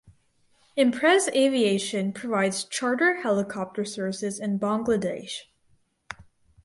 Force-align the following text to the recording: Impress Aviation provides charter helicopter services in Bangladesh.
Impress 0.75 1.27
Aviation 1.27 2.11
provides 2.11 2.63
charter 2.63 3.21
helicopter 3.21 3.85
services 3.85 4.39
in 4.39 4.57
Bangladesh. 4.57 5.41